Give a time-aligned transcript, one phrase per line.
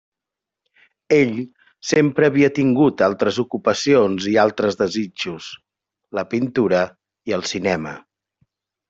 [1.17, 1.33] Ell
[1.89, 5.51] sempre havia tingut altres ocupacions i altres desitjos:
[6.21, 6.81] la pintura
[7.33, 7.93] i el cinema.